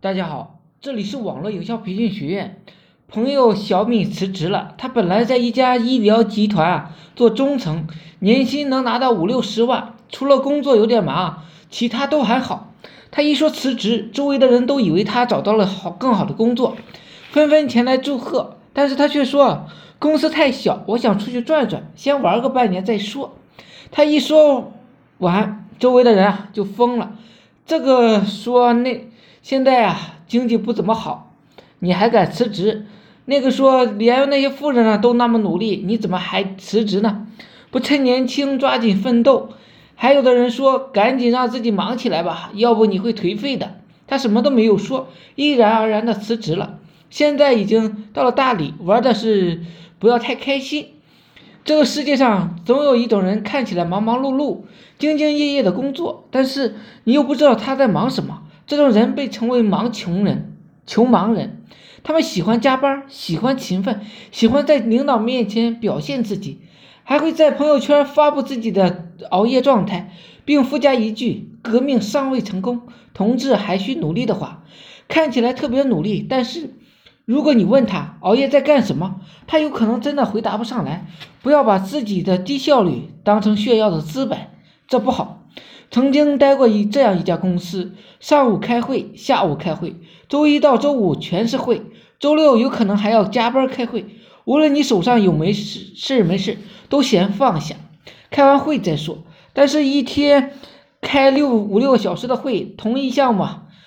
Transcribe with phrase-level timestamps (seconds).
[0.00, 2.62] 大家好，这里是网络营销培训学院。
[3.08, 7.88] 朋友小米辞职了，他本来在一家医疗集团啊做中层，
[8.20, 12.72] 年薪能拿到五六十万，除了工作有点忙，其他都还好。
[13.10, 16.76] 他一说辞职，周围的人都以为他找到了好更好的工作，
[17.32, 18.56] 纷纷前来祝贺。
[18.72, 19.66] 但是他却说
[19.98, 23.34] 公司太小，我想出去转转，先玩个半年再说。
[23.90, 24.72] 他一说
[25.18, 27.16] 完，周围的人啊就疯了。
[27.66, 29.08] 这个说那
[29.48, 31.32] 现在啊经济不怎么好，
[31.78, 32.84] 你还敢辞职？
[33.24, 37.26] 那个说连那些富人啊都那么努力，你怎么还辞职呢？
[37.70, 39.48] 不趁年轻抓紧奋斗。
[39.94, 43.76] 还有的人说赶紧让自己忙起来吧，要不你会颓废的。
[44.06, 46.78] 他什么都没有说，毅然而然的辞职了。
[47.08, 49.62] 现在已经到了大理，玩的是
[49.98, 50.88] 不要太开心。
[51.64, 54.64] 这个世界上总有一种人，看起来忙忙碌碌、
[54.98, 58.42] 兢兢业业的工作，但是你又不知道他在忙什么。
[58.68, 61.64] 这种人被称为“忙穷人”、“穷忙人”。
[62.04, 66.60] 他们喜欢加班，喜欢勤奋，喜欢在领导面前表现自己，
[67.02, 70.12] 还会在朋友圈发布自己的熬夜状态，
[70.44, 74.62] 并附加一句“革命尚未成功，同志还需努力”的话，
[75.08, 76.74] 看起来特别努力，但是。
[77.24, 81.06] 如果你问他熬夜在干什么，他有可能真的回答不上来。
[81.42, 84.38] 不要把自己的低效率当成炫耀的资本，
[84.86, 85.37] 这不好。
[85.98, 89.96] 曾经待过一这样一家公司，上午开会，下午开会，
[90.28, 91.82] 周一到周五全是会，
[92.20, 94.06] 周六有可能还要加班开会。
[94.44, 96.56] 无论你手上有没事事没事，
[96.88, 97.74] 都先放下，
[98.30, 99.18] 开完会再说。
[99.52, 100.52] 但是，一天
[101.00, 103.44] 开六五六个小时的会，同一项目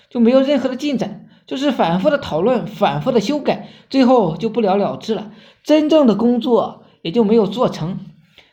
[0.10, 1.30] 就没有任何的进展。
[1.48, 5.32] 就是反复的讨论，反复的修改，最后就不了了之了，
[5.64, 8.00] 真正的工作也就没有做成。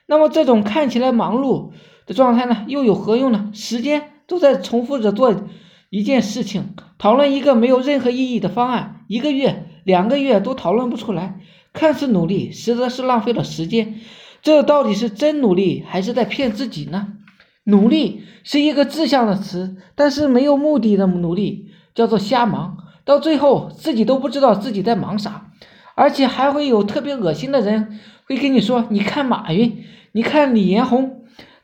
[0.06, 1.70] 那么这种看起来忙碌
[2.08, 3.50] 的状态呢，又有何用呢？
[3.52, 5.44] 时间都在重复着做
[5.90, 11.38] 一件事情，讨论一个没有任何意义的方案，一个月、两个月都讨论不出来，
[11.74, 13.96] 看似努力，实则是浪费了时间。
[14.40, 17.08] 这到底是真努力，还是在骗自己呢？
[17.64, 22.78] 努力是一个志向的词，但是没有目的的努力叫做瞎忙。
[23.04, 25.50] 到最后自己都不知道自己在忙啥，
[25.94, 31.17] 而且还会有特别恶心的人会跟你说：“你看马云，你看李彦宏，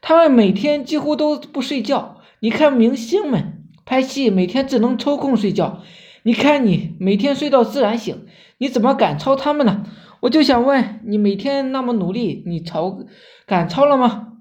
[0.07, 2.21] 他们每天几乎都不睡觉。
[2.41, 5.81] 你看明星们拍戏，每天只能抽空睡觉。
[6.25, 8.27] 你看你每天睡到自然醒，
[8.59, 9.87] 你怎么赶超他们呢？”
[10.21, 12.99] 我就想问你，每天那么努力，你超
[13.47, 14.35] 赶超了吗？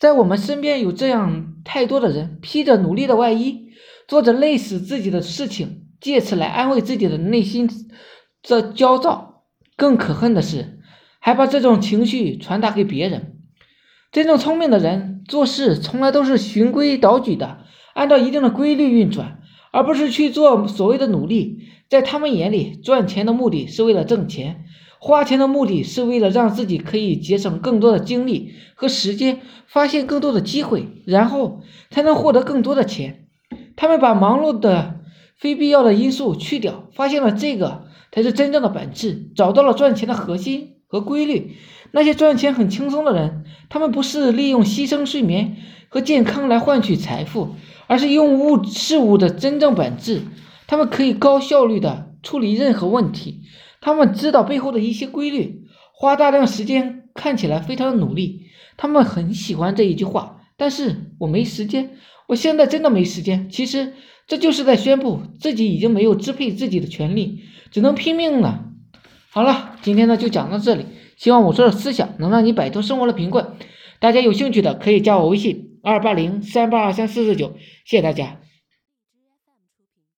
[0.00, 3.66] 在我们身边有这样太多的人，披着努力的外衣，
[4.08, 5.82] 做着累死自己的事情。
[6.00, 7.68] 借此来安慰自己的内心
[8.42, 9.44] 这焦躁，
[9.76, 10.78] 更可恨的是，
[11.20, 13.33] 还把这种情绪传达给别人。
[14.14, 17.58] 真正聪明的人做事从来都是循规蹈矩的，
[17.94, 19.40] 按照一定的规律运转，
[19.72, 21.64] 而不是去做所谓的努力。
[21.90, 24.66] 在他们眼里，赚钱的目的是为了挣钱，
[25.00, 33.26] 花钱的目的是为了让自己可以节省更多的精力和时间，发现更多的机会，然后才能获得更多的钱。
[33.74, 35.00] 他们把忙碌的。
[35.36, 41.56] 非必要的因素去掉，发现了这个才是真正的本质，找到了赚钱的核心和规律。
[41.94, 45.56] 那些赚钱很轻松的人，他们不是利用牺牲睡眠
[45.88, 47.54] 和健康来换取财富，
[47.86, 50.22] 而是用物事物的真正本质。
[50.66, 53.42] 他们可以高效率的处理任何问题，
[53.80, 55.62] 他们知道背后的一些规律，
[55.92, 58.46] 花大量时间看起来非常的努力。
[58.76, 61.92] 他们很喜欢这一句话，但是我没时间，
[62.26, 63.48] 我现在真的没时间。
[63.48, 63.94] 其实。
[64.26, 67.40] 这就是在宣布自己已经没有支配自己的权利，
[67.70, 68.70] 只能拼命了。
[69.34, 70.86] 好了，今天呢就讲到这里，
[71.16, 73.44] 希望我说的思想能让你摆脱生活的贫困。
[73.98, 78.38] 大家有兴趣的可以加我微信二八零三八二三四四九，谢谢大家。